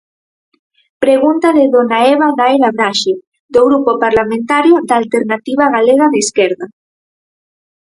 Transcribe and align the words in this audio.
Pregunta 1.03 1.47
de 1.57 1.65
dona 1.75 1.97
Eva 2.13 2.29
Daira 2.41 2.69
Braxe, 2.79 3.13
do 3.53 3.61
Grupo 3.67 3.91
Parlamentario 4.05 4.75
da 4.87 4.95
Alternativa 5.01 5.65
Galega 5.75 6.05
de 6.13 6.19
Esquerda. 6.25 6.65